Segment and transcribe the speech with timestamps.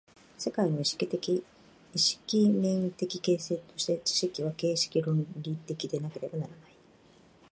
[0.39, 6.71] 世界の意識面的形成として、知識は形式論理的でなければならない。